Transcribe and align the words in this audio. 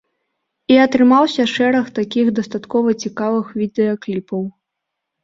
І 0.75 0.77
атрымаўся 0.85 1.43
шэраг 1.55 1.91
такіх 1.99 2.31
дастаткова 2.39 2.95
цікавых 3.05 3.53
відэакліпаў. 3.63 4.43